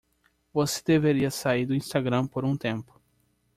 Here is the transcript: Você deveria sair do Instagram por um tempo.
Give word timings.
Você 0.51 0.81
deveria 0.83 1.29
sair 1.29 1.67
do 1.67 1.75
Instagram 1.75 2.25
por 2.25 2.43
um 2.43 2.57
tempo. 2.57 2.99